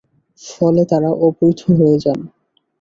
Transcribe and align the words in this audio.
ফলে 0.41 0.83
তারা 0.91 1.09
অবৈধ 1.25 1.59
হয়ে 1.77 1.97
যান। 2.03 2.19